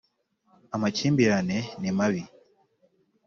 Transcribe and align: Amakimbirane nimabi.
Amakimbirane 0.75 1.57
nimabi. 1.81 2.21